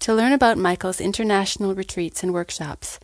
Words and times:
To 0.00 0.14
learn 0.14 0.32
about 0.32 0.56
Michael's 0.56 1.00
international 1.00 1.74
retreats 1.74 2.22
and 2.22 2.32
workshops, 2.32 2.98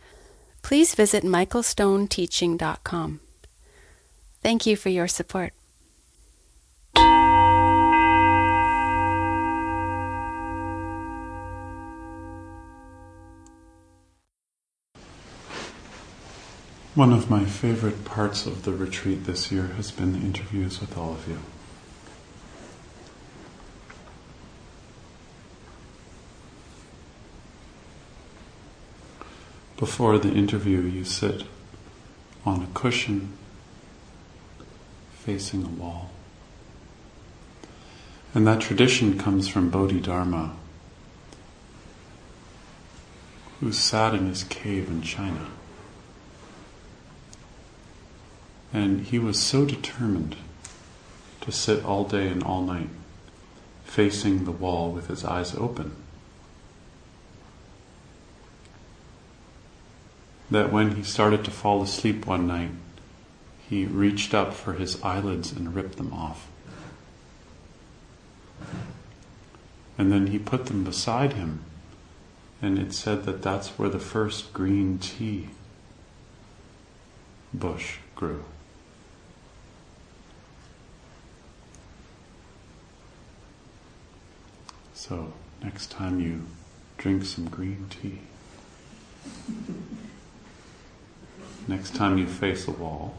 please 0.63 0.95
visit 0.95 1.23
michaelstoneteaching.com. 1.23 3.19
Thank 4.41 4.65
you 4.65 4.75
for 4.75 4.89
your 4.89 5.07
support. 5.07 5.53
One 16.95 17.13
of 17.13 17.29
my 17.29 17.45
favorite 17.45 18.05
parts 18.05 18.47
of 18.47 18.63
the 18.63 18.73
retreat 18.73 19.25
this 19.25 19.51
year 19.51 19.67
has 19.75 19.91
been 19.91 20.13
the 20.13 20.25
interviews 20.25 20.81
with 20.81 20.97
all 20.97 21.13
of 21.13 21.27
you. 21.27 21.37
Before 29.77 30.17
the 30.17 30.33
interview, 30.33 30.81
you 30.81 31.03
sit 31.03 31.43
on 32.43 32.63
a 32.63 32.67
cushion 32.73 33.37
facing 35.11 35.63
a 35.63 35.67
wall. 35.67 36.09
And 38.33 38.47
that 38.47 38.59
tradition 38.59 39.19
comes 39.19 39.47
from 39.47 39.69
Bodhidharma, 39.69 40.55
who 43.59 43.71
sat 43.71 44.15
in 44.15 44.27
his 44.27 44.43
cave 44.45 44.89
in 44.89 45.03
China. 45.03 45.47
And 48.73 49.01
he 49.01 49.19
was 49.19 49.39
so 49.39 49.63
determined 49.63 50.37
to 51.41 51.51
sit 51.51 51.85
all 51.85 52.03
day 52.03 52.29
and 52.29 52.41
all 52.41 52.63
night 52.63 52.89
facing 53.85 54.45
the 54.45 54.51
wall 54.51 54.91
with 54.91 55.07
his 55.07 55.23
eyes 55.23 55.55
open 55.55 55.95
that 60.49 60.71
when 60.71 60.95
he 60.95 61.03
started 61.03 61.43
to 61.45 61.51
fall 61.51 61.81
asleep 61.81 62.25
one 62.25 62.47
night, 62.47 62.71
he 63.69 63.85
reached 63.85 64.33
up 64.33 64.53
for 64.53 64.73
his 64.73 65.01
eyelids 65.03 65.51
and 65.51 65.75
ripped 65.75 65.97
them 65.97 66.13
off. 66.13 66.47
And 69.97 70.11
then 70.11 70.27
he 70.27 70.39
put 70.39 70.67
them 70.67 70.83
beside 70.83 71.33
him, 71.33 71.63
and 72.61 72.79
it 72.79 72.93
said 72.93 73.23
that 73.25 73.41
that's 73.41 73.69
where 73.79 73.89
the 73.89 73.99
first 73.99 74.53
green 74.53 74.99
tea 74.99 75.49
bush 77.53 77.97
grew. 78.15 78.43
So, 84.93 85.33
next 85.63 85.91
time 85.91 86.19
you 86.19 86.43
drink 86.97 87.23
some 87.23 87.47
green 87.49 87.87
tea, 87.89 88.19
next 91.67 91.95
time 91.95 92.17
you 92.17 92.27
face 92.27 92.67
a 92.67 92.71
wall, 92.71 93.15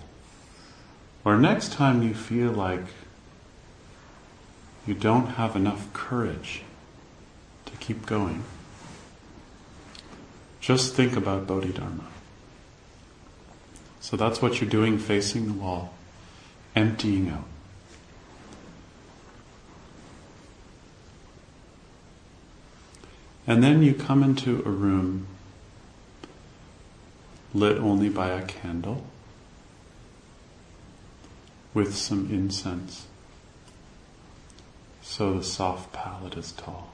or 1.24 1.36
next 1.36 1.72
time 1.72 2.02
you 2.02 2.14
feel 2.14 2.50
like 2.50 2.84
you 4.86 4.94
don't 4.94 5.26
have 5.26 5.54
enough 5.54 5.92
courage 5.92 6.62
to 7.66 7.76
keep 7.76 8.06
going, 8.06 8.42
just 10.60 10.94
think 10.94 11.16
about 11.16 11.46
Bodhidharma. 11.46 12.04
So 14.00 14.16
that's 14.16 14.40
what 14.40 14.60
you're 14.60 14.70
doing 14.70 14.98
facing 14.98 15.46
the 15.46 15.52
wall, 15.52 15.92
emptying 16.74 17.28
out. 17.28 17.44
And 23.46 23.62
then 23.62 23.82
you 23.82 23.94
come 23.94 24.22
into 24.22 24.62
a 24.66 24.70
room 24.70 25.26
lit 27.54 27.78
only 27.78 28.08
by 28.08 28.28
a 28.28 28.44
candle 28.44 29.04
with 31.74 31.94
some 31.94 32.30
incense 32.30 33.06
so 35.08 35.34
the 35.34 35.42
soft 35.42 35.92
palette 35.92 36.36
is 36.36 36.52
tall. 36.52 36.90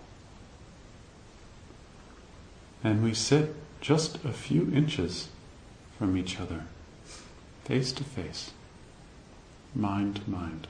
And 2.82 3.02
we 3.02 3.12
sit 3.12 3.54
just 3.80 4.24
a 4.24 4.32
few 4.32 4.72
inches 4.72 5.28
from 5.98 6.16
each 6.16 6.40
other, 6.40 6.62
face 7.64 7.92
to 7.92 8.04
face, 8.04 8.52
mind 9.74 10.16
to 10.16 10.30
mind. 10.30 10.68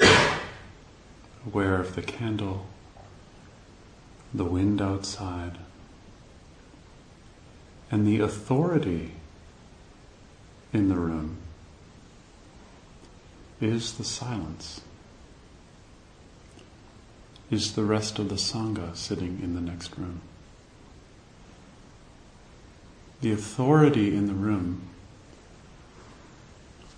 Aware 1.46 1.80
of 1.80 1.94
the 1.94 2.02
candle 2.02 2.66
the 4.34 4.44
wind 4.44 4.80
outside, 4.80 5.58
and 7.90 8.06
the 8.06 8.20
authority 8.20 9.12
in 10.72 10.88
the 10.88 10.96
room 10.96 11.38
is 13.60 13.94
the 13.94 14.04
silence, 14.04 14.80
is 17.50 17.74
the 17.74 17.84
rest 17.84 18.18
of 18.18 18.28
the 18.28 18.34
Sangha 18.34 18.94
sitting 18.96 19.40
in 19.42 19.54
the 19.54 19.60
next 19.60 19.96
room. 19.96 20.20
The 23.20 23.32
authority 23.32 24.14
in 24.14 24.26
the 24.26 24.34
room 24.34 24.82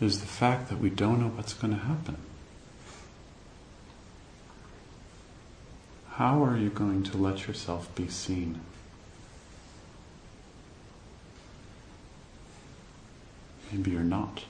is 0.00 0.20
the 0.20 0.26
fact 0.26 0.68
that 0.68 0.78
we 0.78 0.90
don't 0.90 1.20
know 1.20 1.28
what's 1.28 1.54
going 1.54 1.74
to 1.74 1.80
happen. 1.80 2.16
How 6.18 6.42
are 6.42 6.56
you 6.56 6.68
going 6.68 7.04
to 7.04 7.16
let 7.16 7.46
yourself 7.46 7.94
be 7.94 8.08
seen? 8.08 8.60
Maybe 13.70 13.92
you're 13.92 14.00
not. 14.00 14.42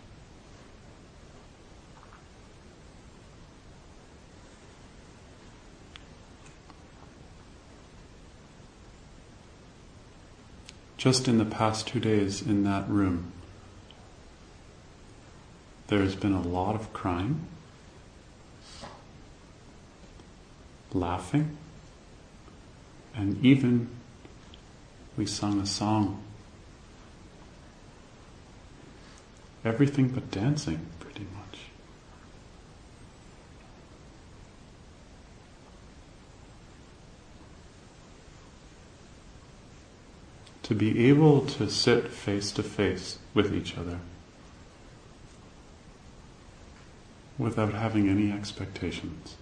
Just 10.97 11.29
in 11.29 11.37
the 11.37 11.45
past 11.45 11.87
two 11.87 12.01
days 12.01 12.41
in 12.41 12.65
that 12.65 12.89
room, 12.89 13.31
there's 15.89 16.15
been 16.15 16.33
a 16.33 16.41
lot 16.41 16.75
of 16.75 16.95
crying. 16.95 17.47
Laughing, 20.93 21.57
and 23.15 23.45
even 23.45 23.89
we 25.17 25.27
sung 25.27 25.61
a 25.61 25.67
song. 25.67 26.23
Everything 29.65 30.09
but 30.09 30.31
dancing, 30.31 30.87
pretty 31.01 31.27
much. 31.35 31.61
To 40.63 40.75
be 40.75 41.09
able 41.09 41.45
to 41.47 41.69
sit 41.69 42.09
face 42.13 42.53
to 42.53 42.63
face 42.63 43.19
with 43.35 43.55
each 43.55 43.77
other 43.77 43.99
without 47.39 47.73
having 47.73 48.09
any 48.09 48.31
expectations. 48.31 49.37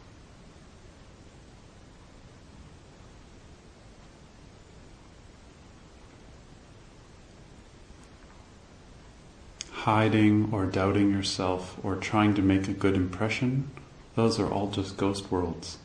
Hiding 9.86 10.48
or 10.50 10.66
doubting 10.66 11.12
yourself 11.12 11.78
or 11.84 11.94
trying 11.94 12.34
to 12.34 12.42
make 12.42 12.66
a 12.66 12.72
good 12.72 12.96
impression, 12.96 13.70
those 14.16 14.40
are 14.40 14.52
all 14.52 14.68
just 14.68 14.96
ghost 14.96 15.30
worlds. 15.30 15.78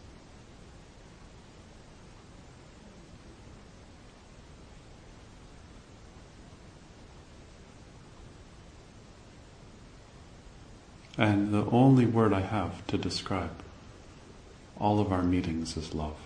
And 11.15 11.53
the 11.53 11.65
only 11.65 12.07
word 12.07 12.33
I 12.33 12.39
have 12.41 12.87
to 12.87 12.97
describe 12.97 13.53
all 14.79 14.99
of 14.99 15.11
our 15.11 15.21
meetings 15.21 15.77
is 15.77 15.93
love. 15.93 16.17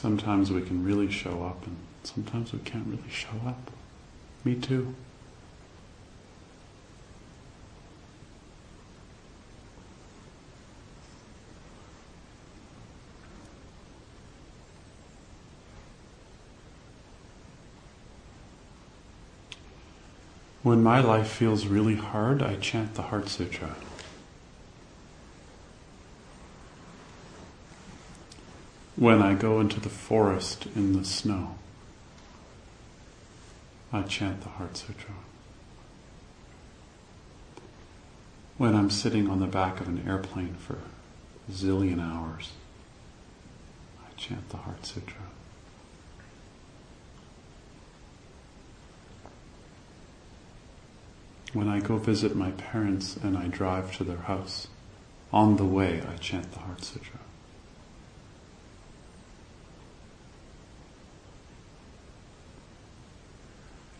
Sometimes 0.00 0.50
we 0.50 0.62
can 0.62 0.82
really 0.82 1.10
show 1.10 1.42
up, 1.42 1.66
and 1.66 1.76
sometimes 2.04 2.54
we 2.54 2.58
can't 2.60 2.86
really 2.86 3.10
show 3.10 3.36
up. 3.46 3.70
Me 4.46 4.54
too. 4.54 4.94
When 20.62 20.82
my 20.82 21.02
life 21.02 21.28
feels 21.28 21.66
really 21.66 21.96
hard, 21.96 22.42
I 22.42 22.56
chant 22.56 22.94
the 22.94 23.02
Heart 23.02 23.28
Sutra. 23.28 23.76
When 29.00 29.22
I 29.22 29.32
go 29.32 29.60
into 29.60 29.80
the 29.80 29.88
forest 29.88 30.66
in 30.76 30.92
the 30.92 31.06
snow, 31.06 31.54
I 33.90 34.02
chant 34.02 34.42
the 34.42 34.50
Heart 34.50 34.76
Sutra. 34.76 35.14
When 38.58 38.76
I'm 38.76 38.90
sitting 38.90 39.30
on 39.30 39.40
the 39.40 39.46
back 39.46 39.80
of 39.80 39.88
an 39.88 40.04
airplane 40.06 40.52
for 40.52 40.74
a 40.74 41.50
zillion 41.50 41.98
hours, 41.98 42.50
I 44.06 44.12
chant 44.18 44.50
the 44.50 44.58
Heart 44.58 44.84
Sutra. 44.84 45.22
When 51.54 51.68
I 51.68 51.80
go 51.80 51.96
visit 51.96 52.36
my 52.36 52.50
parents 52.50 53.16
and 53.16 53.34
I 53.38 53.46
drive 53.46 53.96
to 53.96 54.04
their 54.04 54.18
house, 54.18 54.68
on 55.32 55.56
the 55.56 55.64
way 55.64 56.02
I 56.06 56.16
chant 56.16 56.52
the 56.52 56.58
Heart 56.58 56.84
Sutra. 56.84 57.20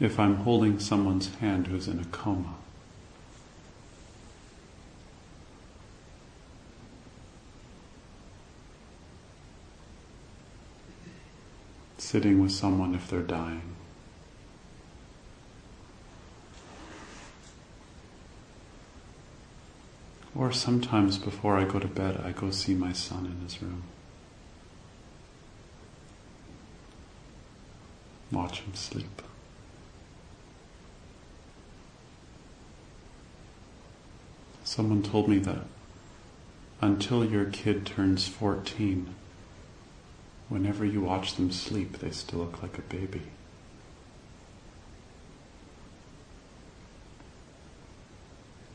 If 0.00 0.18
I'm 0.18 0.36
holding 0.36 0.78
someone's 0.78 1.34
hand 1.36 1.66
who's 1.66 1.86
in 1.86 2.00
a 2.00 2.06
coma, 2.06 2.54
sitting 11.98 12.40
with 12.40 12.50
someone 12.50 12.94
if 12.94 13.08
they're 13.08 13.20
dying. 13.20 13.76
Or 20.34 20.50
sometimes 20.50 21.18
before 21.18 21.58
I 21.58 21.64
go 21.64 21.78
to 21.78 21.86
bed, 21.86 22.22
I 22.24 22.32
go 22.32 22.50
see 22.50 22.74
my 22.74 22.92
son 22.94 23.26
in 23.26 23.44
his 23.44 23.60
room. 23.60 23.82
Watch 28.32 28.60
him 28.60 28.74
sleep. 28.74 29.22
Someone 34.70 35.02
told 35.02 35.26
me 35.26 35.38
that 35.38 35.64
until 36.80 37.24
your 37.24 37.46
kid 37.46 37.84
turns 37.84 38.28
14, 38.28 39.12
whenever 40.48 40.84
you 40.84 41.00
watch 41.00 41.34
them 41.34 41.50
sleep, 41.50 41.98
they 41.98 42.12
still 42.12 42.38
look 42.38 42.62
like 42.62 42.78
a 42.78 42.82
baby. 42.82 43.22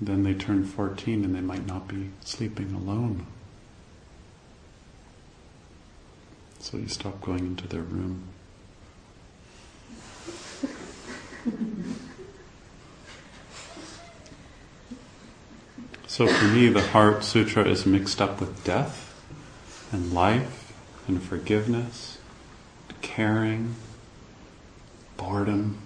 Then 0.02 0.24
they 0.24 0.34
turn 0.34 0.66
14 0.66 1.24
and 1.24 1.34
they 1.34 1.40
might 1.40 1.66
not 1.66 1.88
be 1.88 2.10
sleeping 2.26 2.74
alone. 2.74 3.26
So 6.60 6.76
you 6.76 6.90
stop 6.90 7.22
going 7.22 7.46
into 7.46 7.70
their 7.70 7.84
room. 7.84 8.28
So 16.16 16.28
for 16.28 16.46
me, 16.46 16.70
the 16.70 16.82
Heart 16.82 17.26
Sutra 17.26 17.66
is 17.68 17.86
mixed 17.86 18.22
up 18.22 18.40
with 18.40 18.64
death 18.64 19.22
and 19.92 20.14
life 20.14 20.72
and 21.10 21.22
forgiveness, 21.22 22.20
caring, 23.02 23.76
boredom. 25.18 25.78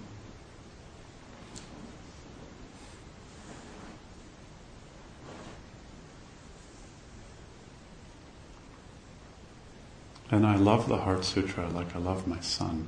And 10.30 10.46
I 10.46 10.58
love 10.58 10.88
the 10.88 10.98
Heart 10.98 11.26
Sutra 11.26 11.70
like 11.70 11.96
I 11.96 11.98
love 11.98 12.28
my 12.28 12.40
son. 12.40 12.88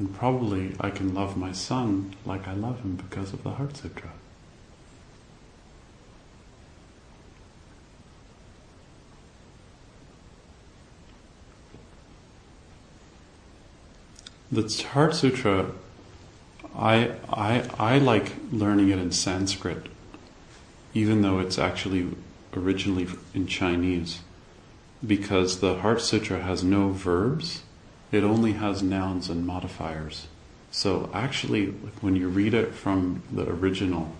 And 0.00 0.12
probably 0.12 0.74
I 0.80 0.90
can 0.90 1.14
love 1.14 1.36
my 1.36 1.52
son 1.52 2.16
like 2.26 2.48
I 2.48 2.54
love 2.54 2.80
him 2.80 2.96
because 2.96 3.32
of 3.32 3.44
the 3.44 3.50
Heart 3.50 3.76
Sutra. 3.76 4.10
The 14.50 14.86
Heart 14.92 15.14
Sutra, 15.14 15.72
I, 16.74 17.12
I, 17.28 17.68
I 17.78 17.98
like 17.98 18.32
learning 18.50 18.88
it 18.88 18.98
in 18.98 19.12
Sanskrit, 19.12 19.86
even 20.94 21.22
though 21.22 21.38
it's 21.38 21.58
actually 21.58 22.08
originally 22.56 23.06
in 23.34 23.46
Chinese 23.46 24.20
because 25.06 25.60
the 25.60 25.76
Heart 25.78 26.00
Sutra 26.00 26.40
has 26.40 26.64
no 26.64 26.90
verbs, 26.90 27.62
it 28.10 28.24
only 28.24 28.52
has 28.52 28.82
nouns 28.82 29.28
and 29.28 29.46
modifiers. 29.46 30.26
So 30.70 31.10
actually, 31.12 31.66
when 32.00 32.16
you 32.16 32.28
read 32.28 32.54
it 32.54 32.74
from 32.74 33.22
the 33.32 33.48
original, 33.48 34.12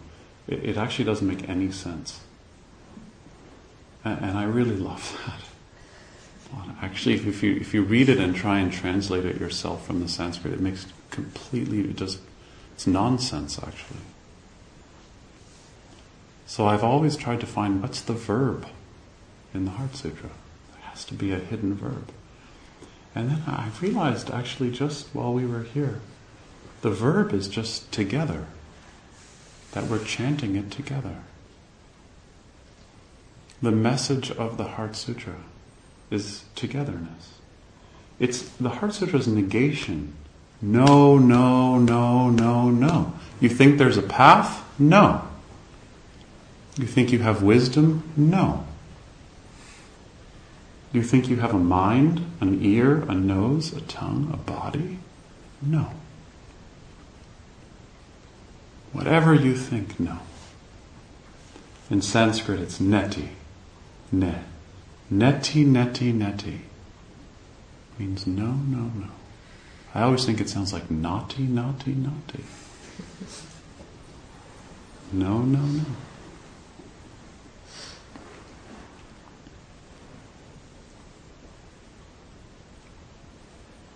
it, 0.46 0.64
it 0.64 0.76
actually 0.76 1.04
doesn't 1.04 1.26
make 1.26 1.48
any 1.48 1.72
sense. 1.72 2.20
And, 4.04 4.24
and 4.24 4.38
I 4.38 4.44
really 4.44 4.76
love 4.76 5.20
that. 5.26 5.47
Actually, 6.80 7.16
if 7.16 7.42
you 7.42 7.56
if 7.56 7.74
you 7.74 7.82
read 7.82 8.08
it 8.08 8.18
and 8.18 8.34
try 8.34 8.58
and 8.58 8.72
translate 8.72 9.24
it 9.24 9.40
yourself 9.40 9.86
from 9.86 10.00
the 10.00 10.08
Sanskrit, 10.08 10.54
it 10.54 10.60
makes 10.60 10.86
completely 11.10 11.80
it 11.80 11.96
just 11.96 12.20
it's 12.74 12.86
nonsense 12.86 13.58
actually. 13.58 14.00
So 16.46 16.66
I've 16.66 16.84
always 16.84 17.16
tried 17.16 17.40
to 17.40 17.46
find 17.46 17.82
what's 17.82 18.00
the 18.00 18.14
verb 18.14 18.66
in 19.52 19.64
the 19.64 19.72
Heart 19.72 19.96
Sutra 19.96 20.30
There 20.72 20.82
has 20.84 21.04
to 21.06 21.14
be 21.14 21.32
a 21.32 21.38
hidden 21.38 21.74
verb. 21.74 22.10
And 23.14 23.30
then 23.30 23.42
I 23.46 23.70
realized 23.80 24.30
actually 24.30 24.70
just 24.70 25.08
while 25.12 25.32
we 25.32 25.44
were 25.44 25.64
here, 25.64 26.00
the 26.82 26.90
verb 26.90 27.32
is 27.34 27.48
just 27.48 27.90
together, 27.90 28.46
that 29.72 29.84
we're 29.84 30.04
chanting 30.04 30.56
it 30.56 30.70
together. 30.70 31.16
The 33.60 33.72
message 33.72 34.30
of 34.30 34.56
the 34.56 34.68
Heart 34.68 34.94
Sutra 34.94 35.36
is 36.10 36.44
togetherness. 36.54 37.38
It's 38.18 38.42
the 38.42 38.70
Heart 38.70 38.94
Sutra's 38.94 39.28
negation. 39.28 40.14
No, 40.60 41.18
no, 41.18 41.78
no, 41.78 42.30
no, 42.30 42.70
no. 42.70 43.12
You 43.40 43.48
think 43.48 43.78
there's 43.78 43.96
a 43.96 44.02
path? 44.02 44.64
No. 44.78 45.28
You 46.76 46.86
think 46.86 47.12
you 47.12 47.20
have 47.20 47.42
wisdom? 47.42 48.02
No. 48.16 48.64
You 50.92 51.02
think 51.02 51.28
you 51.28 51.36
have 51.36 51.54
a 51.54 51.58
mind, 51.58 52.24
an 52.40 52.64
ear, 52.64 53.02
a 53.08 53.14
nose, 53.14 53.72
a 53.72 53.80
tongue, 53.82 54.30
a 54.32 54.36
body? 54.36 54.98
No. 55.60 55.92
Whatever 58.92 59.34
you 59.34 59.54
think, 59.56 60.00
no. 60.00 60.18
In 61.90 62.02
Sanskrit, 62.02 62.60
it's 62.60 62.78
neti, 62.78 63.28
ne. 64.10 64.42
Neti, 65.12 65.64
neti, 65.64 66.12
neti. 66.12 66.60
Means 67.98 68.26
no, 68.26 68.52
no, 68.52 68.90
no. 68.94 69.08
I 69.94 70.02
always 70.02 70.24
think 70.24 70.40
it 70.40 70.48
sounds 70.48 70.72
like 70.72 70.90
naughty, 70.90 71.42
naughty, 71.42 71.94
naughty. 71.94 72.44
No, 75.10 75.38
no, 75.40 75.60
no. 75.60 75.84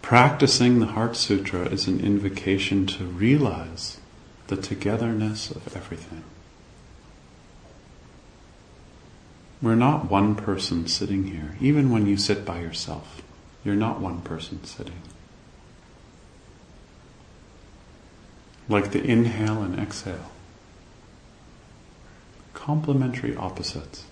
Practicing 0.00 0.78
the 0.80 0.86
Heart 0.86 1.16
Sutra 1.16 1.66
is 1.66 1.86
an 1.86 2.00
invocation 2.00 2.86
to 2.86 3.04
realize 3.04 3.98
the 4.48 4.56
togetherness 4.56 5.50
of 5.50 5.76
everything. 5.76 6.24
We're 9.62 9.76
not 9.76 10.10
one 10.10 10.34
person 10.34 10.88
sitting 10.88 11.28
here, 11.28 11.56
even 11.60 11.90
when 11.90 12.06
you 12.06 12.16
sit 12.16 12.44
by 12.44 12.60
yourself. 12.60 13.22
You're 13.64 13.76
not 13.76 14.00
one 14.00 14.20
person 14.22 14.64
sitting. 14.64 15.00
Like 18.68 18.90
the 18.90 19.02
inhale 19.02 19.62
and 19.62 19.78
exhale. 19.78 20.32
Complementary 22.54 23.36
opposites. 23.36 24.04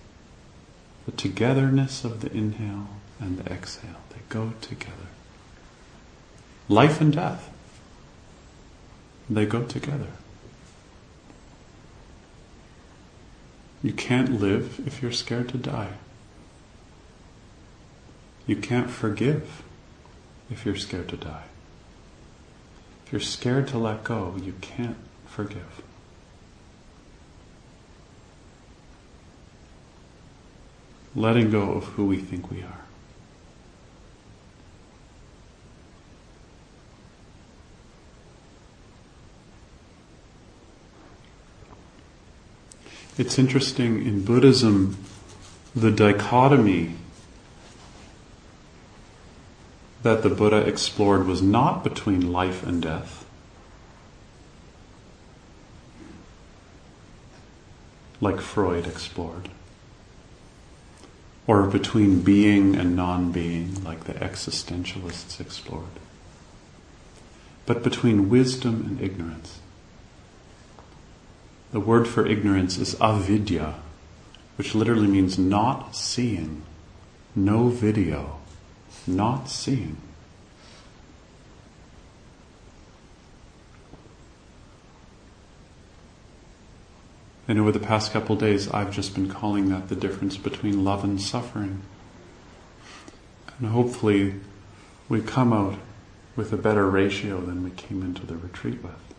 The 1.05 1.11
togetherness 1.11 2.05
of 2.05 2.21
the 2.21 2.31
inhale 2.31 2.87
and 3.19 3.37
the 3.37 3.51
exhale, 3.51 4.01
they 4.09 4.21
go 4.29 4.53
together. 4.61 4.93
Life 6.69 7.01
and 7.01 7.11
death, 7.11 7.49
they 9.29 9.45
go 9.45 9.63
together. 9.63 10.07
You 13.83 13.93
can't 13.93 14.39
live 14.39 14.79
if 14.85 15.01
you're 15.01 15.11
scared 15.11 15.49
to 15.49 15.57
die. 15.57 15.93
You 18.45 18.55
can't 18.55 18.89
forgive 18.89 19.63
if 20.49 20.65
you're 20.65 20.75
scared 20.75 21.09
to 21.09 21.17
die. 21.17 21.45
If 23.05 23.11
you're 23.11 23.21
scared 23.21 23.67
to 23.69 23.77
let 23.77 24.03
go, 24.03 24.35
you 24.41 24.53
can't 24.61 24.97
forgive. 25.25 25.81
Letting 31.15 31.51
go 31.51 31.71
of 31.71 31.85
who 31.85 32.05
we 32.05 32.17
think 32.17 32.51
we 32.51 32.61
are. 32.61 32.80
It's 43.17 43.37
interesting 43.37 44.05
in 44.05 44.23
Buddhism, 44.23 44.97
the 45.75 45.91
dichotomy 45.91 46.95
that 50.03 50.23
the 50.23 50.29
Buddha 50.29 50.57
explored 50.57 51.27
was 51.27 51.41
not 51.41 51.83
between 51.83 52.31
life 52.31 52.63
and 52.65 52.81
death, 52.81 53.25
like 58.19 58.39
Freud 58.39 58.87
explored, 58.87 59.49
or 61.45 61.67
between 61.67 62.21
being 62.21 62.75
and 62.75 62.95
non 62.95 63.31
being, 63.31 63.83
like 63.83 64.05
the 64.05 64.13
existentialists 64.13 65.39
explored, 65.39 65.99
but 67.65 67.83
between 67.83 68.29
wisdom 68.29 68.85
and 68.87 69.01
ignorance. 69.01 69.60
The 71.71 71.79
word 71.79 72.07
for 72.07 72.25
ignorance 72.25 72.77
is 72.77 72.99
avidya, 72.99 73.75
which 74.57 74.75
literally 74.75 75.07
means 75.07 75.39
not 75.39 75.95
seeing, 75.95 76.63
no 77.33 77.69
video, 77.69 78.39
not 79.07 79.49
seeing. 79.49 79.97
And 87.47 87.59
over 87.59 87.71
the 87.71 87.79
past 87.79 88.11
couple 88.13 88.35
days, 88.35 88.69
I've 88.69 88.91
just 88.91 89.13
been 89.13 89.29
calling 89.29 89.69
that 89.69 89.89
the 89.89 89.95
difference 89.95 90.37
between 90.37 90.83
love 90.83 91.03
and 91.03 91.21
suffering. 91.21 91.81
And 93.59 93.69
hopefully, 93.69 94.35
we 95.09 95.21
come 95.21 95.51
out 95.51 95.77
with 96.35 96.53
a 96.53 96.57
better 96.57 96.89
ratio 96.89 97.41
than 97.41 97.63
we 97.63 97.71
came 97.71 98.03
into 98.03 98.25
the 98.25 98.37
retreat 98.37 98.81
with. 98.83 99.10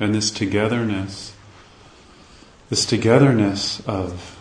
And 0.00 0.14
this 0.14 0.30
togetherness, 0.30 1.34
this 2.68 2.84
togetherness 2.84 3.80
of 3.86 4.38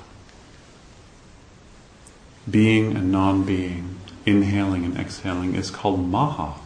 being 2.50 2.96
and 2.96 3.12
non 3.12 3.44
being, 3.44 3.98
inhaling 4.26 4.84
and 4.84 4.98
exhaling, 4.98 5.56
is 5.56 5.70
called 5.70 6.08
Maha, 6.08 6.60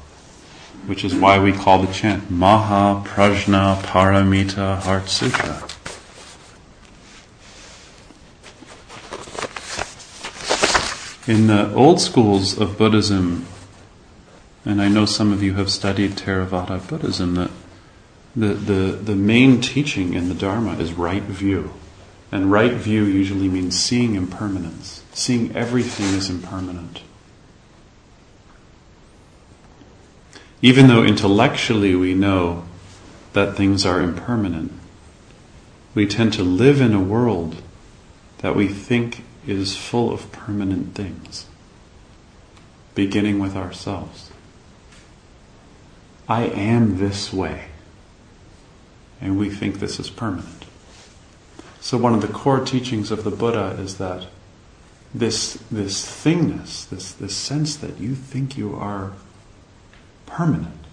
which 0.86 1.03
is 1.03 1.13
why 1.13 1.38
we 1.38 1.51
call 1.51 1.82
the 1.82 1.91
chant 1.91 2.32
Maha 2.32 3.03
Prajna 3.08 3.82
Paramita 3.82 4.79
Heart 4.79 5.10
Sutra. 5.10 5.63
In 11.27 11.48
the 11.48 11.74
old 11.74 12.00
schools 12.00 12.58
of 12.58 12.77
Buddhism, 12.77 13.46
and 14.63 14.82
I 14.82 14.88
know 14.88 15.06
some 15.06 15.34
of 15.34 15.44
you 15.44 15.56
have 15.56 15.70
studied 15.70 16.12
Theravada 16.12 16.88
Buddhism, 16.88 17.36
that 17.36 17.51
the, 18.36 18.53
the, 18.53 18.91
the 18.91 19.15
main 19.15 19.62
teaching 19.62 20.13
in 20.13 20.29
the 20.29 20.36
Dharma 20.36 20.77
is 20.77 20.93
right 20.93 21.24
view. 21.24 21.74
And 22.31 22.51
right 22.51 22.74
view 22.74 23.03
usually 23.05 23.48
means 23.48 23.79
seeing 23.79 24.15
impermanence, 24.15 25.03
seeing 25.13 25.55
everything 25.55 26.15
as 26.17 26.29
impermanent. 26.29 27.01
Even 30.62 30.88
though 30.88 31.03
intellectually 31.03 31.96
we 31.96 32.13
know 32.13 32.65
that 33.34 33.55
things 33.55 33.86
are 33.86 34.01
impermanent, 34.01 34.72
we 35.93 36.05
tend 36.05 36.34
to 36.34 36.43
live 36.43 36.81
in 36.81 36.93
a 36.93 37.01
world 37.01 37.62
that 38.39 38.55
we 38.55 38.67
think 38.67 39.24
is 39.46 39.77
full 39.77 40.12
of 40.12 40.31
permanent 40.31 40.93
things, 40.93 41.46
beginning 42.93 43.39
with 43.39 43.55
ourselves. 43.55 44.31
I 46.27 46.43
am 46.43 46.98
this 46.98 47.31
way 47.31 47.67
and 49.21 49.38
we 49.38 49.50
think 49.50 49.79
this 49.79 50.00
is 50.00 50.09
permanent. 50.09 50.65
So 51.79 51.97
one 51.97 52.13
of 52.13 52.21
the 52.21 52.27
core 52.27 52.63
teachings 52.63 53.12
of 53.12 53.24
the 53.24 53.31
Buddha 53.31 53.77
is 53.79 53.97
that 53.97 54.27
this 55.13 55.53
this 55.71 56.05
thingness, 56.05 56.88
this 56.89 57.13
this 57.13 57.36
sense 57.36 57.75
that 57.77 58.00
you 58.00 58.13
think 58.13 58.57
you 58.57 58.75
are 58.75 59.13
permanent, 60.25 60.86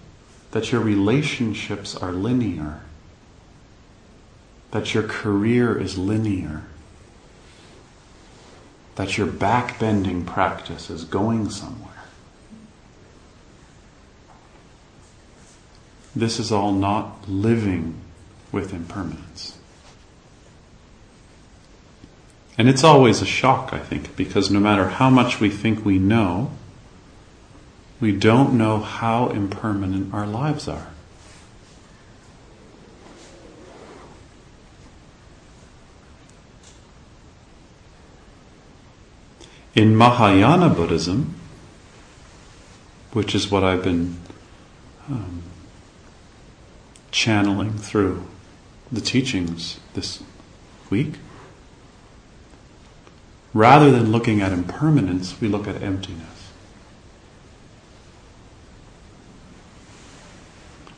that 0.51 0.71
your 0.71 0.81
relationships 0.81 1.95
are 1.95 2.11
linear, 2.11 2.81
that 4.71 4.93
your 4.93 5.03
career 5.03 5.77
is 5.77 5.97
linear, 5.97 6.63
that 8.95 9.17
your 9.17 9.27
backbending 9.27 10.25
practice 10.25 10.89
is 10.89 11.03
going 11.03 11.49
somewhere. 11.49 11.91
This 16.15 16.39
is 16.39 16.53
all 16.53 16.71
not 16.71 17.27
living 17.27 17.99
with 18.55 18.73
impermanence. 18.73 19.57
And 22.57 22.69
it's 22.69 22.85
always 22.85 23.21
a 23.21 23.25
shock, 23.25 23.73
I 23.73 23.79
think, 23.79 24.15
because 24.15 24.49
no 24.49 24.61
matter 24.61 24.87
how 24.87 25.09
much 25.09 25.41
we 25.41 25.49
think 25.49 25.83
we 25.83 25.99
know, 25.99 26.51
we 27.99 28.13
don't 28.13 28.53
know 28.53 28.79
how 28.79 29.27
impermanent 29.27 30.13
our 30.13 30.25
lives 30.25 30.69
are. 30.69 30.87
In 39.75 39.97
Mahayana 39.97 40.69
Buddhism, 40.69 41.35
which 43.11 43.35
is 43.35 43.51
what 43.51 43.65
I've 43.65 43.83
been 43.83 44.17
um, 45.09 45.43
channeling 47.11 47.73
through 47.73 48.25
the 48.91 49.01
teachings 49.01 49.79
this 49.93 50.21
week. 50.89 51.15
Rather 53.53 53.89
than 53.89 54.11
looking 54.11 54.41
at 54.41 54.51
impermanence, 54.51 55.39
we 55.39 55.47
look 55.47 55.67
at 55.67 55.81
emptiness. 55.81 56.51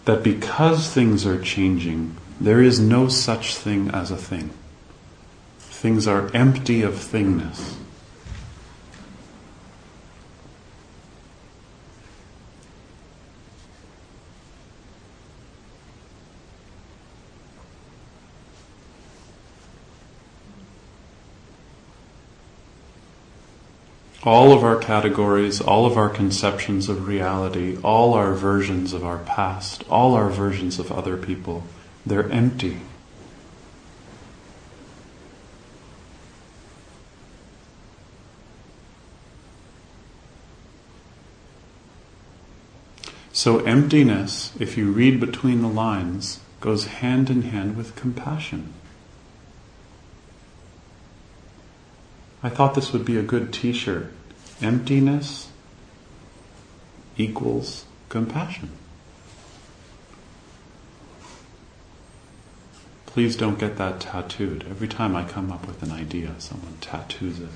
That 0.06 0.24
because 0.24 0.89
things 0.89 1.25
are 1.25 1.41
changing, 1.41 2.15
there 2.39 2.62
is 2.62 2.79
no 2.79 3.08
such 3.10 3.56
thing 3.56 3.89
as 3.89 4.10
a 4.10 4.17
thing. 4.17 4.51
Things 5.60 6.08
are 6.08 6.32
empty 6.34 6.82
of 6.82 6.94
thingness. 6.96 7.75
All 24.27 24.51
of 24.51 24.62
our 24.62 24.75
categories, 24.75 25.62
all 25.62 25.86
of 25.86 25.98
our 25.98 26.10
conceptions 26.10 26.89
of 26.89 27.07
reality, 27.07 27.77
all 27.81 28.13
our 28.13 28.34
versions 28.34 28.91
of 28.91 29.05
our 29.05 29.19
past, 29.19 29.86
all 29.89 30.13
our 30.15 30.29
versions 30.29 30.79
of 30.79 30.91
other 30.91 31.15
people, 31.15 31.63
they're 32.05 32.29
empty. 32.29 32.81
So, 43.31 43.60
emptiness, 43.60 44.51
if 44.60 44.77
you 44.77 44.91
read 44.91 45.22
between 45.22 45.62
the 45.62 45.69
lines, 45.69 46.41
goes 46.60 46.86
hand 46.86 47.29
in 47.29 47.43
hand 47.43 47.77
with 47.77 47.96
compassion. 47.96 48.74
I 52.43 52.50
thought 52.50 52.75
this 52.75 52.91
would 52.91 53.05
be 53.05 53.17
a 53.17 53.24
good 53.24 53.53
t 53.53 53.72
shirt. 53.72 54.12
Emptiness 54.61 55.49
equals 57.17 57.85
compassion. 58.09 58.71
Please 63.05 63.35
don't 63.35 63.59
get 63.59 63.77
that 63.77 63.99
tattooed. 63.99 64.65
Every 64.69 64.87
time 64.87 65.15
I 65.15 65.23
come 65.23 65.51
up 65.51 65.65
with 65.67 65.81
an 65.83 65.91
idea, 65.91 66.35
someone 66.39 66.77
tattoos 66.81 67.39
it. 67.39 67.49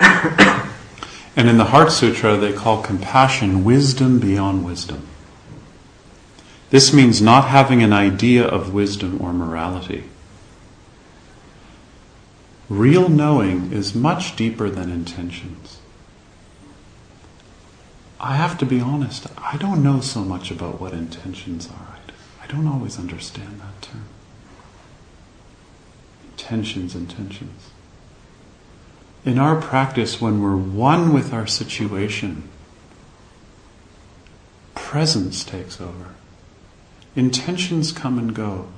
and 1.36 1.48
in 1.48 1.58
the 1.58 1.66
Heart 1.66 1.92
Sutra, 1.92 2.36
they 2.36 2.52
call 2.52 2.82
compassion 2.82 3.64
wisdom 3.64 4.18
beyond 4.18 4.64
wisdom. 4.64 5.06
This 6.70 6.92
means 6.92 7.22
not 7.22 7.48
having 7.48 7.82
an 7.82 7.92
idea 7.92 8.46
of 8.46 8.74
wisdom 8.74 9.20
or 9.20 9.32
morality. 9.32 10.04
Real 12.68 13.08
knowing 13.08 13.72
is 13.72 13.94
much 13.94 14.36
deeper 14.36 14.68
than 14.68 14.90
intentions. 14.90 15.78
I 18.20 18.36
have 18.36 18.58
to 18.58 18.66
be 18.66 18.80
honest, 18.80 19.26
I 19.38 19.56
don't 19.56 19.82
know 19.82 20.00
so 20.00 20.20
much 20.22 20.50
about 20.50 20.80
what 20.80 20.92
intentions 20.92 21.68
are. 21.68 21.88
I 22.48 22.50
don't 22.50 22.66
always 22.66 22.98
understand 22.98 23.60
that 23.60 23.82
term. 23.82 24.04
Intentions, 26.30 26.94
intentions. 26.94 27.70
In 29.24 29.38
our 29.38 29.60
practice, 29.60 30.20
when 30.20 30.40
we're 30.40 30.56
one 30.56 31.12
with 31.12 31.32
our 31.32 31.46
situation, 31.46 32.48
presence 34.74 35.44
takes 35.44 35.80
over. 35.80 36.14
Intentions 37.18 37.92
come 37.92 38.18
and 38.18 38.34
go. 38.34 38.68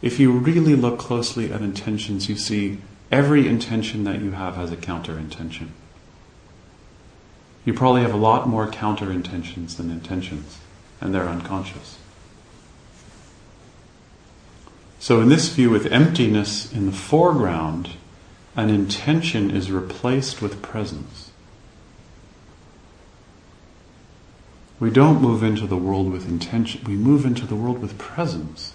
If 0.00 0.18
you 0.18 0.32
really 0.32 0.74
look 0.74 0.98
closely 0.98 1.52
at 1.52 1.60
intentions, 1.60 2.28
you 2.28 2.36
see 2.36 2.78
Every 3.10 3.48
intention 3.48 4.04
that 4.04 4.20
you 4.20 4.32
have 4.32 4.54
has 4.54 4.70
a 4.70 4.76
counter 4.76 5.18
intention. 5.18 5.72
You 7.64 7.74
probably 7.74 8.02
have 8.02 8.14
a 8.14 8.18
lot 8.18 8.48
more 8.48 8.68
counter 8.68 9.10
intentions 9.10 9.76
than 9.76 9.90
intentions, 9.90 10.58
and 11.00 11.12
they're 11.12 11.28
unconscious. 11.28 11.98
So, 15.00 15.20
in 15.20 15.28
this 15.28 15.48
view, 15.48 15.70
with 15.70 15.86
emptiness 15.86 16.72
in 16.72 16.86
the 16.86 16.92
foreground, 16.92 17.90
an 18.54 18.70
intention 18.70 19.50
is 19.50 19.72
replaced 19.72 20.40
with 20.40 20.62
presence. 20.62 21.29
We 24.80 24.88
don't 24.88 25.20
move 25.20 25.42
into 25.42 25.66
the 25.66 25.76
world 25.76 26.10
with 26.10 26.26
intention, 26.26 26.82
we 26.86 26.94
move 26.94 27.26
into 27.26 27.46
the 27.46 27.54
world 27.54 27.80
with 27.80 27.98
presence. 27.98 28.72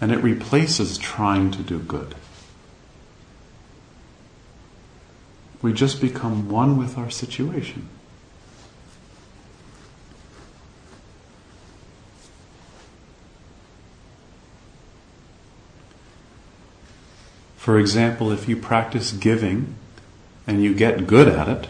And 0.00 0.12
it 0.12 0.18
replaces 0.18 0.98
trying 0.98 1.50
to 1.52 1.62
do 1.62 1.78
good. 1.78 2.14
We 5.62 5.72
just 5.72 6.00
become 6.00 6.50
one 6.50 6.76
with 6.76 6.98
our 6.98 7.08
situation. 7.08 7.88
For 17.56 17.78
example, 17.78 18.32
if 18.32 18.48
you 18.48 18.56
practice 18.56 19.12
giving 19.12 19.76
and 20.48 20.62
you 20.64 20.74
get 20.74 21.06
good 21.06 21.28
at 21.28 21.48
it, 21.48 21.68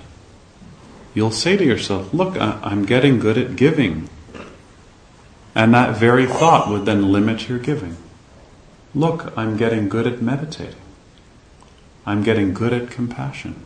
you'll 1.14 1.30
say 1.30 1.56
to 1.56 1.64
yourself, 1.64 2.12
Look, 2.12 2.36
I'm 2.36 2.84
getting 2.84 3.18
good 3.18 3.38
at 3.38 3.56
giving. 3.56 4.08
And 5.54 5.74
that 5.74 5.96
very 5.96 6.26
thought 6.26 6.68
would 6.68 6.86
then 6.86 7.12
limit 7.12 7.48
your 7.48 7.58
giving. 7.58 7.96
Look, 8.94 9.36
I'm 9.36 9.56
getting 9.56 9.88
good 9.88 10.06
at 10.06 10.22
meditating. 10.22 10.76
I'm 12.06 12.22
getting 12.22 12.52
good 12.52 12.72
at 12.72 12.90
compassion. 12.90 13.64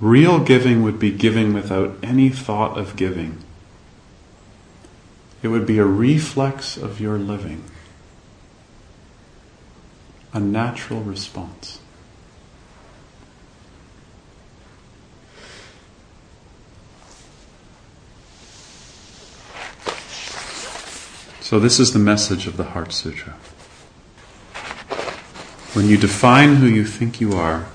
Real 0.00 0.40
giving 0.40 0.82
would 0.82 0.98
be 0.98 1.10
giving 1.10 1.54
without 1.54 1.96
any 2.02 2.28
thought 2.28 2.76
of 2.76 2.96
giving. 2.96 3.38
It 5.42 5.48
would 5.48 5.66
be 5.66 5.78
a 5.78 5.84
reflex 5.84 6.76
of 6.76 7.00
your 7.00 7.18
living, 7.18 7.64
a 10.32 10.40
natural 10.40 11.00
response. 11.00 11.80
So, 21.44 21.60
this 21.60 21.78
is 21.78 21.92
the 21.92 21.98
message 21.98 22.46
of 22.46 22.56
the 22.56 22.64
Heart 22.64 22.90
Sutra. 22.90 23.34
When 25.74 25.86
you 25.88 25.98
define 25.98 26.56
who 26.56 26.66
you 26.66 26.86
think 26.86 27.20
you 27.20 27.34
are, 27.34 27.66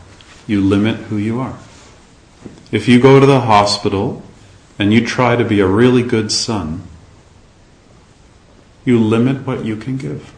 you 0.47 0.59
limit 0.59 0.95
who 1.01 1.17
you 1.17 1.39
are. 1.39 1.59
If 2.71 2.87
you 2.87 2.99
go 2.99 3.19
to 3.19 3.27
the 3.27 3.41
hospital 3.41 4.23
and 4.79 4.91
you 4.91 5.05
try 5.05 5.35
to 5.35 5.45
be 5.45 5.59
a 5.59 5.67
really 5.67 6.01
good 6.01 6.31
son, 6.31 6.81
you 8.85 8.99
limit 8.99 9.45
what 9.45 9.63
you 9.63 9.75
can 9.75 9.97
give. 9.97 10.33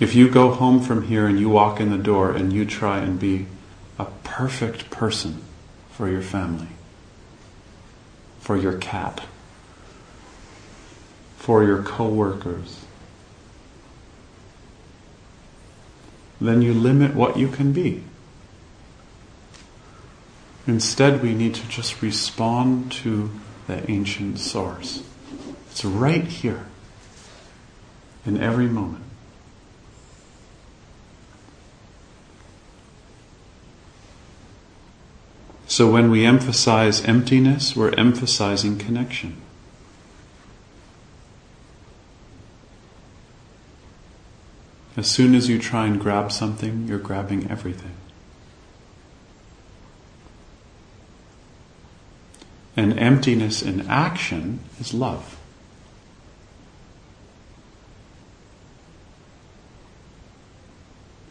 If 0.00 0.14
you 0.14 0.30
go 0.30 0.52
home 0.52 0.80
from 0.80 1.08
here 1.08 1.26
and 1.26 1.40
you 1.40 1.48
walk 1.48 1.80
in 1.80 1.90
the 1.90 1.98
door 1.98 2.30
and 2.30 2.52
you 2.52 2.64
try 2.64 3.00
and 3.00 3.18
be 3.18 3.46
a 4.00 4.06
perfect 4.24 4.90
person 4.90 5.42
for 5.90 6.08
your 6.08 6.22
family, 6.22 6.68
for 8.40 8.56
your 8.56 8.78
cat, 8.78 9.22
for 11.36 11.62
your 11.62 11.82
coworkers, 11.82 12.84
then 16.40 16.62
you 16.62 16.72
limit 16.72 17.14
what 17.14 17.36
you 17.36 17.48
can 17.48 17.72
be. 17.72 18.02
Instead, 20.66 21.22
we 21.22 21.34
need 21.34 21.54
to 21.54 21.68
just 21.68 22.00
respond 22.00 22.90
to 22.90 23.30
the 23.66 23.90
ancient 23.90 24.38
source. 24.38 25.02
It's 25.70 25.84
right 25.84 26.24
here, 26.24 26.66
in 28.24 28.40
every 28.40 28.66
moment. 28.66 29.04
So 35.70 35.88
when 35.88 36.10
we 36.10 36.26
emphasize 36.26 37.00
emptiness, 37.04 37.76
we're 37.76 37.94
emphasizing 37.94 38.76
connection. 38.76 39.36
As 44.96 45.08
soon 45.08 45.32
as 45.32 45.48
you 45.48 45.60
try 45.60 45.86
and 45.86 46.00
grab 46.00 46.32
something, 46.32 46.88
you're 46.88 46.98
grabbing 46.98 47.48
everything. 47.48 47.94
And 52.76 52.98
emptiness 52.98 53.62
in 53.62 53.88
action 53.88 54.58
is 54.80 54.92
love. 54.92 55.38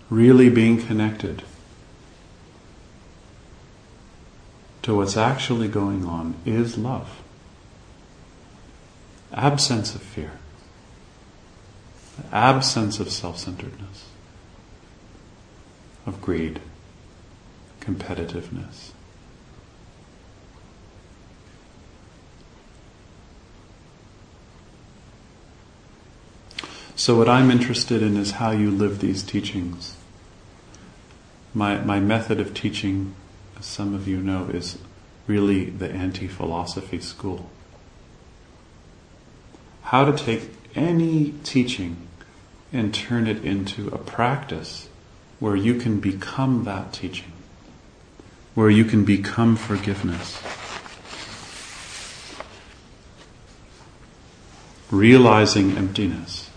Really 0.09 0.49
being 0.49 0.81
connected 0.81 1.43
to 4.83 4.95
what's 4.95 5.17
actually 5.17 5.67
going 5.67 6.05
on 6.05 6.35
is 6.45 6.77
love. 6.77 7.21
Absence 9.31 9.93
of 9.95 10.01
fear 10.01 10.31
absence 12.31 12.99
of 12.99 13.11
self 13.11 13.37
centeredness, 13.37 14.05
of 16.05 16.21
greed, 16.21 16.59
competitiveness. 17.79 18.91
So, 26.95 27.17
what 27.17 27.29
I'm 27.29 27.49
interested 27.49 28.03
in 28.03 28.17
is 28.17 28.31
how 28.31 28.51
you 28.51 28.69
live 28.69 28.99
these 28.99 29.23
teachings. 29.23 29.95
My, 31.53 31.77
my 31.77 31.99
method 31.99 32.39
of 32.39 32.53
teaching, 32.53 33.15
as 33.59 33.65
some 33.65 33.93
of 33.93 34.07
you 34.07 34.17
know, 34.17 34.45
is 34.45 34.77
really 35.27 35.65
the 35.65 35.91
anti 35.91 36.27
philosophy 36.27 36.99
school. 36.99 37.49
How 39.83 40.05
to 40.09 40.17
take 40.17 40.49
any 40.75 41.33
teaching 41.43 42.07
and 42.71 42.93
turn 42.93 43.27
it 43.27 43.43
into 43.43 43.87
a 43.89 43.97
practice 43.97 44.87
where 45.39 45.55
you 45.55 45.75
can 45.75 45.99
become 45.99 46.63
that 46.65 46.93
teaching. 46.93 47.31
where 48.55 48.69
you 48.69 48.83
can 48.83 49.05
become 49.05 49.55
forgiveness. 49.55 50.41
Realizing 54.91 55.77
emptiness. 55.77 56.48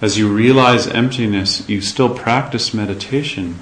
As 0.00 0.16
you 0.16 0.32
realize 0.32 0.86
emptiness, 0.86 1.68
you 1.68 1.82
still 1.82 2.14
practice 2.14 2.72
meditation, 2.72 3.58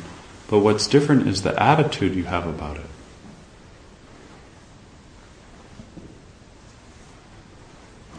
but 0.48 0.60
what's 0.60 0.86
different 0.86 1.26
is 1.26 1.42
the 1.42 1.60
attitude 1.60 2.14
you 2.14 2.24
have 2.24 2.46
about 2.46 2.76
it. 2.76 2.86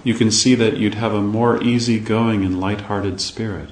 You 0.04 0.14
can 0.14 0.32
see 0.32 0.56
that 0.56 0.78
you'd 0.78 0.96
have 0.96 1.14
a 1.14 1.22
more 1.22 1.62
easygoing 1.62 2.44
and 2.44 2.60
light-hearted 2.60 3.22
spirit 3.22 3.70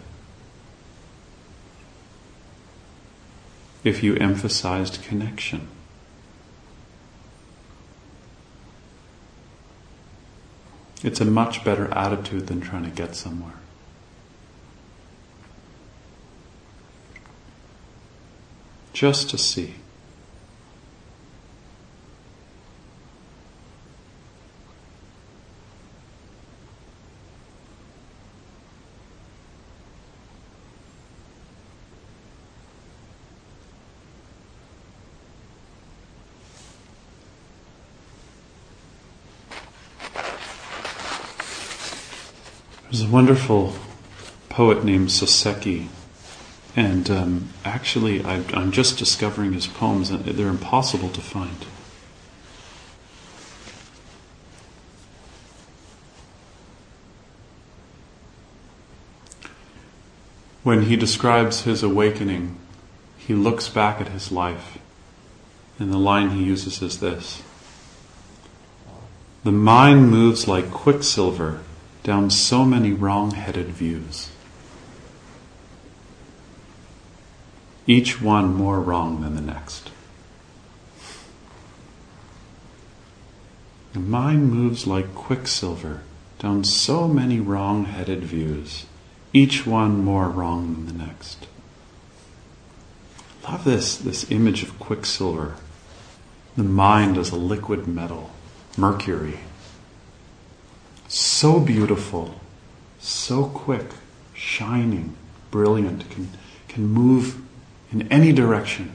if 3.83 4.03
you 4.03 4.15
emphasized 4.15 5.01
connection. 5.03 5.67
It's 11.03 11.21
a 11.21 11.25
much 11.25 11.63
better 11.63 11.93
attitude 11.93 12.47
than 12.47 12.60
trying 12.60 12.83
to 12.83 12.89
get 12.89 13.15
somewhere. 13.15 13.53
Just 18.97 19.29
to 19.29 19.38
see. 19.38 19.75
There's 42.86 43.03
a 43.03 43.07
wonderful 43.10 43.75
poet 44.49 44.83
named 44.83 45.10
Soseki 45.10 45.88
and 46.78 47.10
um, 47.10 47.50
actually, 47.66 48.24
I, 48.24 48.44
I'm 48.54 48.72
just 48.72 49.00
discovering 49.00 49.54
his 49.54 49.66
poems, 49.66 50.12
and 50.12 50.24
they're 50.24 50.48
impossible 50.48 51.10
to 51.10 51.22
find. 51.22 51.66
When 60.62 60.84
he 60.84 60.96
describes 60.96 61.63
his 61.63 61.82
awakening, 61.82 62.60
he 63.18 63.34
looks 63.34 63.70
back 63.70 64.00
at 64.00 64.10
his 64.10 64.32
life, 64.32 64.78
and 65.80 65.92
the 65.92 65.98
line 65.98 66.30
he 66.30 66.44
uses 66.44 66.84
is 66.84 67.00
this 67.00 67.42
The 69.44 69.52
mind 69.52 70.12
moves 70.12 70.48
like 70.48 70.70
quicksilver 70.70 71.62
down 72.04 72.30
so 72.30 72.66
many 72.66 72.94
wrong 72.94 73.32
headed 73.32 73.70
views. 73.70 74.30
Each 77.88 78.21
one 78.21 78.54
more 78.54 78.82
wrong 78.82 79.21
than 79.21 79.36
the 79.36 79.41
next. 79.41 79.89
The 83.93 84.00
mind 84.00 84.52
moves 84.52 84.86
like 84.86 85.15
quicksilver 85.15 86.04
down 86.38 86.63
so 86.65 87.08
many 87.08 87.39
wrong 87.39 87.86
headed 87.86 88.23
views, 88.23 88.86
each 89.34 89.65
one 89.65 90.04
more 90.04 90.30
wrong 90.30 90.73
than 90.73 90.86
the 90.86 91.06
next. 91.06 91.47
Love 93.43 93.63
this, 93.63 93.97
this 93.97 94.30
image 94.30 94.62
of 94.62 94.78
quicksilver. 94.78 95.56
The 96.58 96.63
mind 96.63 97.17
as 97.17 97.32
a 97.32 97.38
liquid 97.38 97.88
metal, 97.88 98.32
mercury. 98.76 99.39
So 101.08 101.60
beautiful, 101.60 102.41
so 103.00 103.45
quick, 103.45 103.86
shining, 104.34 105.15
brilliant, 105.50 106.10
can, 106.10 106.30
can 106.67 106.86
move 106.86 107.41
in 107.91 108.08
any 108.12 108.32
direction. 108.32 108.91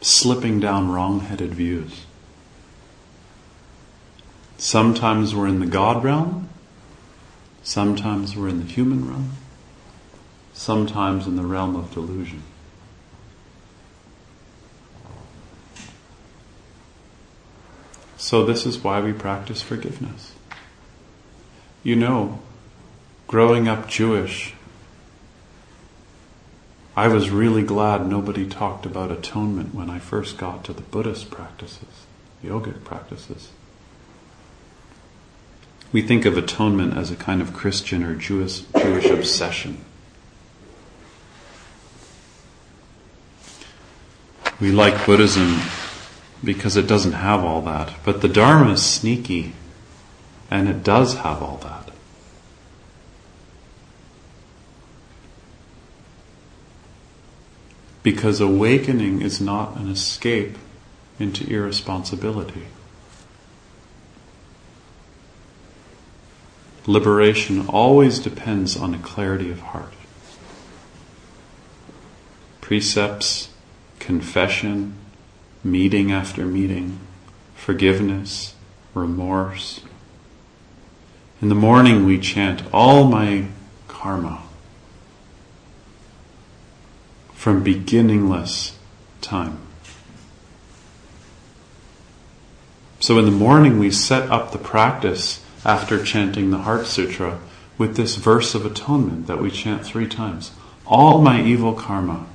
Slipping 0.00 0.60
down 0.60 0.90
wrong 0.90 1.20
headed 1.20 1.54
views. 1.54 2.06
Sometimes 4.58 5.34
we're 5.34 5.48
in 5.48 5.60
the 5.60 5.66
God 5.66 6.02
realm, 6.02 6.48
sometimes 7.62 8.36
we're 8.36 8.48
in 8.48 8.58
the 8.58 8.72
human 8.72 9.08
realm, 9.08 9.32
sometimes 10.54 11.26
in 11.26 11.36
the 11.36 11.44
realm 11.44 11.76
of 11.76 11.92
delusion. 11.92 12.42
So, 18.16 18.44
this 18.44 18.64
is 18.66 18.78
why 18.78 19.00
we 19.00 19.12
practice 19.12 19.62
forgiveness. 19.62 20.32
You 21.82 21.94
know, 21.96 22.40
growing 23.26 23.68
up 23.68 23.88
Jewish, 23.88 24.54
I 26.96 27.08
was 27.08 27.30
really 27.30 27.62
glad 27.62 28.06
nobody 28.06 28.46
talked 28.46 28.86
about 28.86 29.10
atonement 29.10 29.74
when 29.74 29.90
I 29.90 29.98
first 29.98 30.38
got 30.38 30.64
to 30.64 30.72
the 30.72 30.82
Buddhist 30.82 31.30
practices, 31.30 32.06
yogic 32.42 32.84
practices. 32.84 33.50
We 35.92 36.02
think 36.02 36.24
of 36.24 36.36
atonement 36.36 36.96
as 36.96 37.10
a 37.10 37.16
kind 37.16 37.42
of 37.42 37.52
Christian 37.52 38.02
or 38.02 38.14
Jewish, 38.14 38.60
Jewish 38.78 39.06
obsession. 39.06 39.84
We 44.58 44.72
like 44.72 45.04
Buddhism 45.04 45.60
because 46.42 46.76
it 46.76 46.86
doesn't 46.86 47.12
have 47.12 47.44
all 47.44 47.60
that, 47.62 47.92
but 48.04 48.22
the 48.22 48.28
Dharma 48.28 48.72
is 48.72 48.82
sneaky 48.82 49.52
and 50.50 50.68
it 50.68 50.82
does 50.82 51.16
have 51.16 51.42
all 51.42 51.58
that. 51.58 51.85
Because 58.06 58.40
awakening 58.40 59.20
is 59.20 59.40
not 59.40 59.74
an 59.74 59.90
escape 59.90 60.56
into 61.18 61.44
irresponsibility. 61.52 62.66
Liberation 66.86 67.66
always 67.66 68.20
depends 68.20 68.76
on 68.76 68.94
a 68.94 68.98
clarity 69.00 69.50
of 69.50 69.58
heart. 69.58 69.92
Precepts, 72.60 73.48
confession, 73.98 74.94
meeting 75.64 76.12
after 76.12 76.46
meeting, 76.46 77.00
forgiveness, 77.56 78.54
remorse. 78.94 79.80
In 81.42 81.48
the 81.48 81.56
morning 81.56 82.06
we 82.06 82.20
chant, 82.20 82.62
All 82.72 83.08
my 83.08 83.46
karma 83.88 84.45
from 87.46 87.62
beginningless 87.62 88.76
time. 89.20 89.56
So 92.98 93.20
in 93.20 93.24
the 93.24 93.30
morning, 93.30 93.78
we 93.78 93.92
set 93.92 94.28
up 94.30 94.50
the 94.50 94.58
practice 94.58 95.44
after 95.64 96.02
chanting 96.02 96.50
the 96.50 96.58
Heart 96.58 96.88
Sutra 96.88 97.38
with 97.78 97.94
this 97.94 98.16
verse 98.16 98.56
of 98.56 98.66
atonement 98.66 99.28
that 99.28 99.40
we 99.40 99.52
chant 99.52 99.86
three 99.86 100.08
times. 100.08 100.50
All 100.86 101.22
my 101.22 101.40
evil 101.40 101.72
karma. 101.72 102.26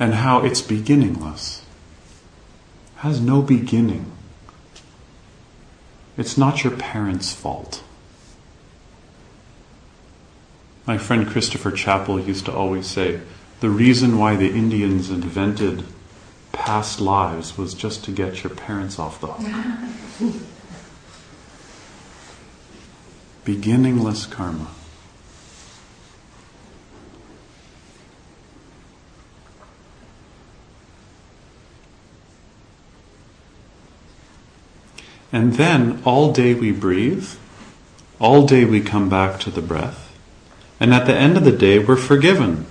And 0.00 0.14
how 0.14 0.44
it's 0.44 0.60
beginningless. 0.60 1.64
Has 2.96 3.20
no 3.20 3.40
beginning. 3.42 4.10
It's 6.16 6.36
not 6.36 6.64
your 6.64 6.76
parents' 6.76 7.32
fault. 7.32 7.83
My 10.86 10.98
friend 10.98 11.26
Christopher 11.26 11.70
Chapple 11.70 12.26
used 12.26 12.44
to 12.44 12.52
always 12.52 12.86
say 12.86 13.22
the 13.60 13.70
reason 13.70 14.18
why 14.18 14.36
the 14.36 14.50
Indians 14.50 15.08
invented 15.08 15.84
past 16.52 17.00
lives 17.00 17.56
was 17.56 17.72
just 17.72 18.04
to 18.04 18.10
get 18.10 18.44
your 18.44 18.54
parents 18.54 18.98
off 18.98 19.18
the 19.20 19.28
hook. 19.28 20.34
Beginningless 23.44 24.26
karma. 24.26 24.68
And 35.32 35.54
then 35.54 36.00
all 36.04 36.32
day 36.32 36.54
we 36.54 36.70
breathe, 36.70 37.28
all 38.20 38.46
day 38.46 38.64
we 38.64 38.80
come 38.80 39.08
back 39.08 39.40
to 39.40 39.50
the 39.50 39.62
breath. 39.62 40.03
And 40.80 40.92
at 40.92 41.06
the 41.06 41.14
end 41.14 41.36
of 41.36 41.44
the 41.44 41.52
day, 41.52 41.78
we're 41.78 41.96
forgiven. 41.96 42.66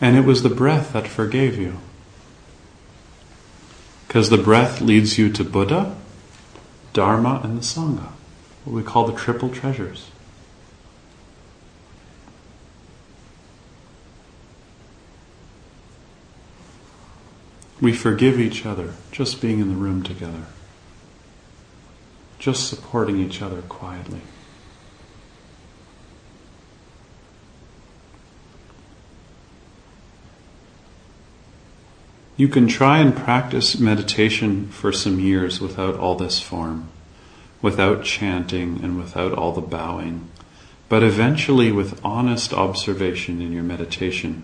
And 0.00 0.16
it 0.16 0.24
was 0.24 0.42
the 0.42 0.50
breath 0.50 0.92
that 0.92 1.08
forgave 1.08 1.58
you. 1.58 1.78
Because 4.06 4.28
the 4.28 4.36
breath 4.36 4.80
leads 4.80 5.18
you 5.18 5.30
to 5.32 5.42
Buddha, 5.42 5.96
Dharma, 6.92 7.40
and 7.42 7.58
the 7.58 7.62
Sangha, 7.62 8.12
what 8.64 8.74
we 8.74 8.82
call 8.82 9.06
the 9.06 9.18
triple 9.18 9.48
treasures. 9.48 10.10
We 17.80 17.92
forgive 17.92 18.38
each 18.38 18.64
other 18.64 18.94
just 19.10 19.40
being 19.40 19.60
in 19.60 19.68
the 19.68 19.74
room 19.74 20.02
together, 20.02 20.46
just 22.38 22.68
supporting 22.68 23.20
each 23.20 23.42
other 23.42 23.62
quietly. 23.62 24.20
You 32.36 32.48
can 32.48 32.66
try 32.66 32.98
and 32.98 33.14
practice 33.14 33.78
meditation 33.78 34.68
for 34.68 34.92
some 34.92 35.20
years 35.20 35.60
without 35.60 35.96
all 35.96 36.16
this 36.16 36.40
form, 36.40 36.88
without 37.62 38.02
chanting 38.02 38.80
and 38.82 38.98
without 38.98 39.32
all 39.32 39.52
the 39.52 39.60
bowing, 39.60 40.28
but 40.88 41.04
eventually 41.04 41.70
with 41.70 42.04
honest 42.04 42.52
observation 42.52 43.40
in 43.40 43.52
your 43.52 43.62
meditation, 43.62 44.42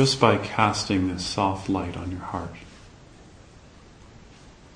just 0.00 0.18
by 0.18 0.38
casting 0.38 1.08
this 1.08 1.26
soft 1.26 1.68
light 1.68 1.94
on 1.94 2.10
your 2.10 2.20
heart, 2.20 2.54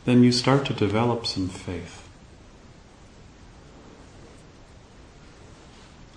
then 0.05 0.23
you 0.23 0.31
start 0.31 0.67
to 0.67 0.75
develop 0.75 1.25
some 1.25 1.49
faith. 1.49 2.07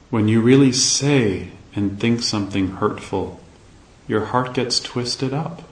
When 0.10 0.28
you 0.28 0.42
really 0.42 0.74
say 0.74 1.52
and 1.74 1.98
think 1.98 2.22
something 2.22 2.68
hurtful 2.68 3.40
your 4.10 4.26
heart 4.26 4.54
gets 4.54 4.78
twisted 4.82 5.34
up. 5.34 5.64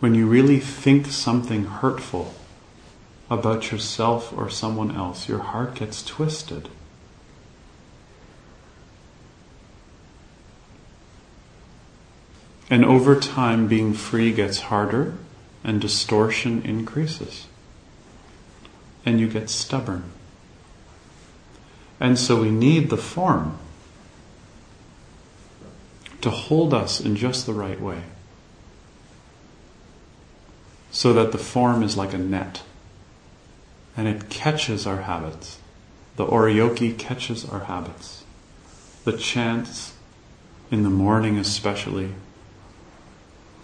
When 0.00 0.14
you 0.14 0.26
really 0.26 0.60
think 0.60 1.06
something 1.06 1.64
hurtful 1.64 2.34
about 3.30 3.72
yourself 3.72 4.30
or 4.36 4.50
someone 4.50 4.94
else, 4.94 5.26
your 5.26 5.38
heart 5.38 5.76
gets 5.76 6.02
twisted. 6.02 6.68
And 12.70 12.84
over 12.84 13.18
time, 13.18 13.66
being 13.66 13.94
free 13.94 14.32
gets 14.32 14.60
harder 14.60 15.14
and 15.64 15.80
distortion 15.80 16.62
increases. 16.62 17.46
And 19.06 19.18
you 19.18 19.28
get 19.28 19.48
stubborn. 19.48 20.04
And 21.98 22.18
so 22.18 22.40
we 22.40 22.50
need 22.50 22.90
the 22.90 22.96
form 22.96 23.58
to 26.20 26.30
hold 26.30 26.74
us 26.74 27.00
in 27.00 27.16
just 27.16 27.46
the 27.46 27.52
right 27.52 27.80
way. 27.80 28.02
So 30.90 31.12
that 31.12 31.32
the 31.32 31.38
form 31.38 31.82
is 31.82 31.96
like 31.96 32.12
a 32.12 32.18
net 32.18 32.62
and 33.96 34.06
it 34.06 34.28
catches 34.28 34.86
our 34.86 35.02
habits. 35.02 35.58
The 36.16 36.26
oryoki 36.26 36.96
catches 36.96 37.48
our 37.48 37.64
habits. 37.64 38.24
The 39.04 39.16
chants 39.16 39.94
in 40.70 40.82
the 40.82 40.90
morning, 40.90 41.36
especially, 41.38 42.14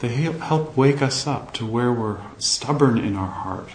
they 0.05 0.33
help 0.33 0.77
wake 0.77 1.01
us 1.01 1.27
up 1.27 1.55
to 1.55 1.65
where 1.65 1.91
we're 1.91 2.19
stubborn 2.37 2.99
in 2.99 3.17
our 3.17 3.27
heart. 3.27 3.71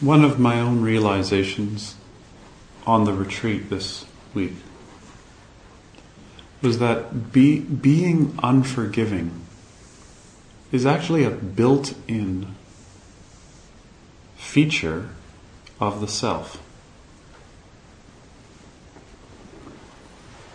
One 0.00 0.24
of 0.24 0.38
my 0.38 0.60
own 0.60 0.82
realizations 0.82 1.96
on 2.86 3.04
the 3.04 3.12
retreat 3.12 3.68
this 3.68 4.06
week 4.32 4.54
was 6.60 6.78
that 6.78 7.32
be, 7.32 7.60
being 7.60 8.38
unforgiving 8.42 9.44
is 10.72 10.84
actually 10.84 11.24
a 11.24 11.30
built 11.30 11.94
in 12.06 12.54
feature 14.36 15.08
of 15.80 16.00
the 16.00 16.08
self. 16.08 16.62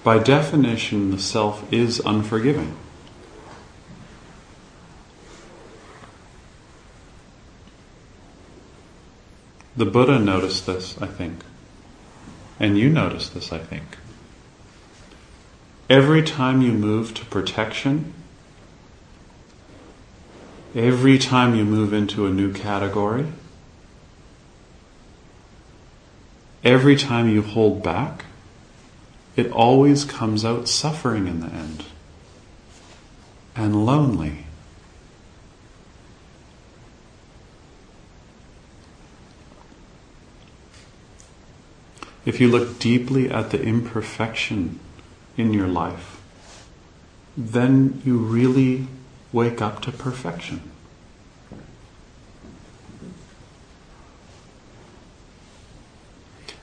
By 0.03 0.19
definition, 0.19 1.11
the 1.11 1.19
self 1.19 1.71
is 1.71 2.01
unforgiving. 2.01 2.75
The 9.75 9.85
Buddha 9.85 10.19
noticed 10.19 10.65
this, 10.67 11.01
I 11.01 11.07
think. 11.07 11.39
And 12.59 12.77
you 12.77 12.89
noticed 12.89 13.33
this, 13.33 13.51
I 13.51 13.57
think. 13.57 13.97
Every 15.89 16.23
time 16.23 16.61
you 16.61 16.71
move 16.71 17.13
to 17.15 17.25
protection, 17.25 18.13
every 20.73 21.17
time 21.17 21.55
you 21.55 21.65
move 21.65 21.93
into 21.93 22.25
a 22.25 22.29
new 22.29 22.53
category, 22.53 23.27
every 26.63 26.95
time 26.95 27.29
you 27.29 27.41
hold 27.41 27.83
back, 27.83 28.25
it 29.35 29.51
always 29.51 30.05
comes 30.05 30.45
out 30.45 30.67
suffering 30.67 31.27
in 31.27 31.41
the 31.41 31.47
end 31.47 31.85
and 33.55 33.85
lonely. 33.85 34.45
If 42.25 42.39
you 42.39 42.47
look 42.47 42.79
deeply 42.79 43.29
at 43.29 43.49
the 43.49 43.61
imperfection 43.61 44.79
in 45.37 45.53
your 45.53 45.67
life, 45.67 46.21
then 47.35 48.01
you 48.05 48.17
really 48.17 48.87
wake 49.31 49.61
up 49.61 49.81
to 49.81 49.91
perfection. 49.91 50.61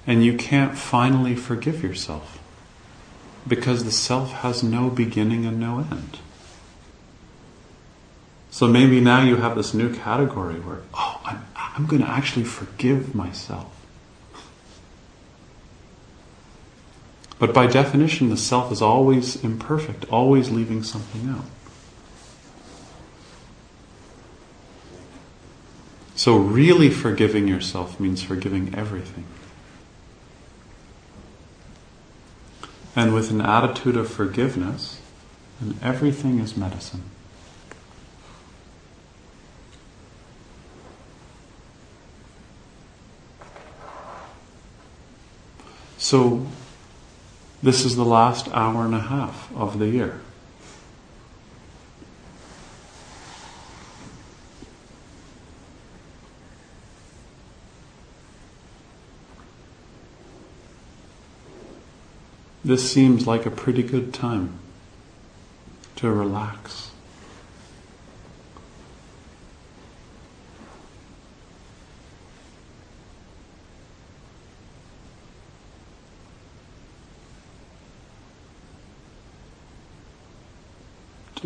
And 0.07 0.25
you 0.25 0.37
can't 0.37 0.77
finally 0.77 1.37
forgive 1.37 1.83
yourself 1.83 2.39
because 3.47 3.85
the 3.85 3.93
self 3.93 4.33
has 4.33 4.63
no 4.63 4.91
beginning 4.91 5.45
and 5.45 5.59
no 5.61 5.79
end. 5.79 6.19
So 8.51 8.67
maybe 8.67 9.01
now 9.01 9.23
you 9.23 9.37
have 9.37 9.57
this 9.57 9.73
new 9.73 9.95
category 9.95 10.57
where, 10.57 10.81
oh, 10.95 11.21
I'm, 11.25 11.47
I'm 11.57 11.87
going 11.87 12.03
to 12.03 12.09
actually 12.09 12.45
forgive 12.45 13.15
myself. 13.15 13.80
But 17.41 17.55
by 17.55 17.67
definition, 17.67 18.29
the 18.29 18.37
self 18.37 18.71
is 18.71 18.83
always 18.83 19.43
imperfect, 19.43 20.05
always 20.11 20.51
leaving 20.51 20.83
something 20.83 21.27
out. 21.31 21.47
So, 26.15 26.37
really 26.37 26.91
forgiving 26.91 27.49
yourself 27.49 27.99
means 27.99 28.23
forgiving 28.23 28.75
everything. 28.75 29.25
And 32.95 33.15
with 33.15 33.31
an 33.31 33.41
attitude 33.41 33.97
of 33.97 34.11
forgiveness, 34.11 35.01
then 35.63 35.79
everything 35.83 36.41
is 36.41 36.59
medicine. 36.59 37.05
So, 45.97 46.47
this 47.63 47.85
is 47.85 47.97
the 47.97 48.05
last 48.05 48.49
hour 48.49 48.85
and 48.85 48.95
a 48.95 49.01
half 49.01 49.55
of 49.55 49.79
the 49.79 49.89
year. 49.89 50.21
This 62.65 62.91
seems 62.91 63.27
like 63.27 63.47
a 63.47 63.51
pretty 63.51 63.83
good 63.83 64.15
time 64.15 64.59
to 65.97 66.11
relax. 66.11 66.91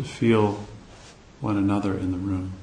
Feel 0.05 0.65
one 1.41 1.57
another 1.57 1.97
in 1.97 2.11
the 2.11 2.17
room. 2.17 2.53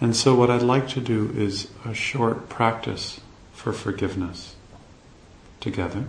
And 0.00 0.14
so, 0.14 0.34
what 0.34 0.50
I'd 0.50 0.62
like 0.62 0.88
to 0.90 1.00
do 1.00 1.32
is 1.34 1.70
a 1.84 1.92
short 1.92 2.48
practice 2.48 3.20
for 3.52 3.72
forgiveness 3.72 4.54
together. 5.58 6.04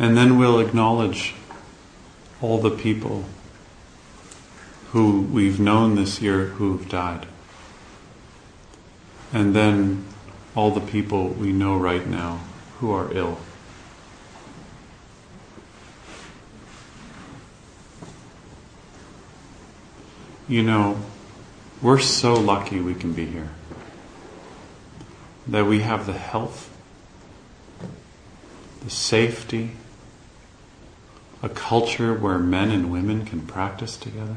And 0.00 0.16
then 0.16 0.38
we'll 0.38 0.60
acknowledge 0.60 1.34
all 2.40 2.58
the 2.58 2.70
people 2.70 3.24
who 4.92 5.20
we've 5.22 5.60
known 5.60 5.94
this 5.94 6.22
year 6.22 6.46
who've 6.46 6.88
died. 6.88 7.26
And 9.32 9.54
then 9.54 10.06
all 10.54 10.70
the 10.70 10.80
people 10.80 11.28
we 11.28 11.52
know 11.52 11.76
right 11.76 12.06
now 12.06 12.40
who 12.78 12.90
are 12.90 13.12
ill. 13.12 13.38
You 20.48 20.62
know, 20.62 20.98
we're 21.82 21.98
so 21.98 22.32
lucky 22.32 22.80
we 22.80 22.94
can 22.94 23.12
be 23.12 23.26
here. 23.26 23.50
That 25.46 25.66
we 25.66 25.80
have 25.80 26.06
the 26.06 26.14
health, 26.14 26.74
the 28.82 28.90
safety, 28.90 29.72
a 31.42 31.50
culture 31.50 32.14
where 32.14 32.38
men 32.38 32.70
and 32.70 32.90
women 32.90 33.26
can 33.26 33.42
practice 33.42 33.98
together. 33.98 34.36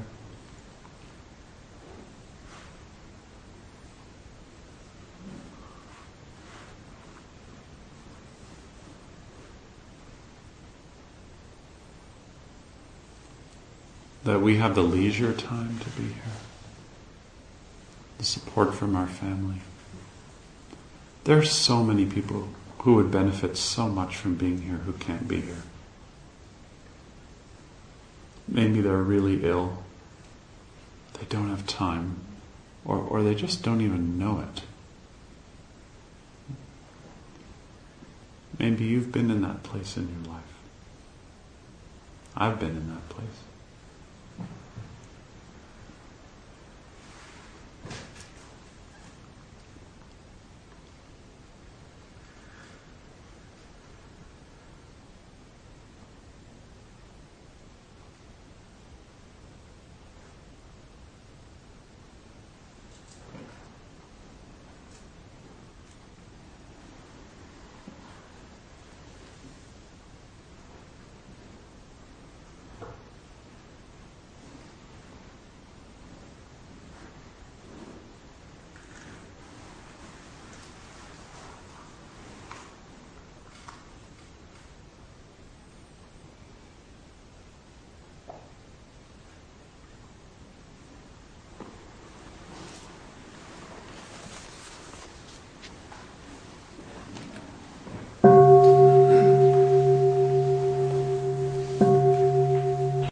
That 14.32 14.40
we 14.40 14.56
have 14.60 14.76
the 14.76 14.82
leisure 14.82 15.34
time 15.34 15.78
to 15.80 15.90
be 15.90 16.08
here, 16.08 16.38
the 18.18 18.24
support 18.24 18.74
from 18.74 18.96
our 18.96 19.06
family. 19.06 19.60
There 21.26 21.38
are 21.38 21.44
so 21.44 21.84
many 21.84 22.06
people 22.06 22.48
who 22.78 22.96
would 22.96 23.12
benefit 23.12 23.58
so 23.58 23.90
much 23.90 24.16
from 24.16 24.36
being 24.36 24.62
here 24.62 24.78
who 24.78 24.94
can't 24.94 25.28
be 25.28 25.42
here. 25.42 25.64
Maybe 28.48 28.80
they're 28.80 28.96
really 28.96 29.44
ill, 29.44 29.84
they 31.20 31.26
don't 31.26 31.50
have 31.50 31.68
time, 31.68 32.16
or, 32.86 33.00
or 33.00 33.24
they 33.24 33.36
just 33.36 33.64
don't 33.64 33.82
even 33.82 34.18
know 34.18 34.40
it. 34.40 34.62
Maybe 38.58 38.86
you've 38.86 39.12
been 39.12 39.30
in 39.30 39.42
that 39.42 39.64
place 39.64 39.98
in 39.98 40.08
your 40.08 40.34
life. 40.34 40.54
I've 42.34 42.62
been 42.62 42.78
in 42.78 42.88
that 42.92 43.10
place. 43.10 43.28